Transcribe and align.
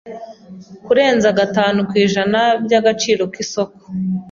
kurenza 0.85 1.29
gatanu 1.39 1.79
ku 1.89 1.93
ijana 2.05 2.39
by 2.63 2.73
agaciro 2.79 3.23
k 3.31 3.35
isoko 3.43 3.81